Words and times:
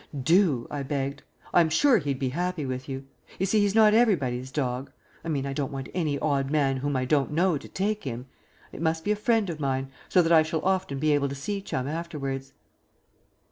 "Do," 0.23 0.65
I 0.71 0.81
begged. 0.81 1.21
"I'm 1.53 1.69
sure 1.69 1.99
he'd 1.99 2.17
be 2.17 2.29
happy 2.29 2.65
with 2.65 2.89
you. 2.89 3.05
You 3.37 3.45
see, 3.45 3.59
he's 3.59 3.75
not 3.75 3.93
everybody's 3.93 4.49
dog; 4.49 4.91
I 5.23 5.27
mean, 5.29 5.45
I 5.45 5.53
don't 5.53 5.71
want 5.71 5.89
any 5.93 6.17
odd 6.17 6.49
man 6.49 6.77
whom 6.77 6.95
I 6.95 7.05
don't 7.05 7.29
know 7.31 7.59
to 7.59 7.67
take 7.67 8.03
him. 8.03 8.25
It 8.71 8.81
must 8.81 9.03
be 9.03 9.11
a 9.11 9.15
friend 9.15 9.47
of 9.47 9.59
mine, 9.59 9.91
so 10.09 10.23
that 10.23 10.31
I 10.31 10.41
shall 10.41 10.65
often 10.65 10.97
be 10.97 11.11
able 11.13 11.29
to 11.29 11.35
see 11.35 11.61
Chum 11.61 11.87
afterwards." 11.87 12.53